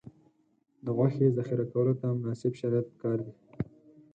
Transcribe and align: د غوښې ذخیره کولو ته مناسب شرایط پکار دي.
د 0.85 0.87
غوښې 0.97 1.27
ذخیره 1.37 1.65
کولو 1.71 1.93
ته 1.99 2.05
مناسب 2.19 2.51
شرایط 2.59 2.87
پکار 2.93 3.17
دي. 3.25 3.33